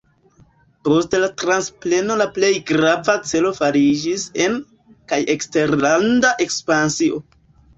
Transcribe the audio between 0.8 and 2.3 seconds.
Post la transpreno la